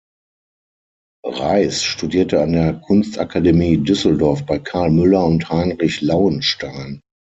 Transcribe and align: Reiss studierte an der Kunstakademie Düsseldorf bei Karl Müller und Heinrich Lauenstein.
Reiss 1.23 1.83
studierte 1.83 2.41
an 2.41 2.53
der 2.53 2.73
Kunstakademie 2.73 3.77
Düsseldorf 3.77 4.43
bei 4.47 4.57
Karl 4.57 4.89
Müller 4.89 5.23
und 5.23 5.47
Heinrich 5.51 6.01
Lauenstein. 6.01 7.01